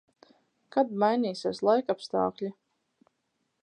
Kad 0.77 0.95
mainīsies 1.03 1.63
laikapstākļi? 1.69 2.53